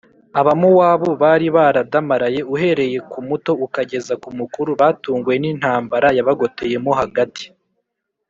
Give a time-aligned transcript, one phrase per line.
[0.39, 7.45] Abamowabu bari baradamaraye uhereye ku muto ukageza ku mukuru batunguwe n’intambara yabagoteyemo hagati.